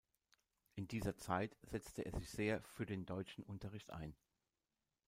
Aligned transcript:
In 0.73 0.87
dieser 0.87 1.15
Zeit 1.15 1.55
setzte 1.61 2.01
er 2.03 2.11
sich 2.13 2.27
sehr 2.31 2.63
für 2.63 2.87
den 2.87 3.05
deutschen 3.05 3.43
Unterricht 3.43 3.91
ein. 3.91 4.15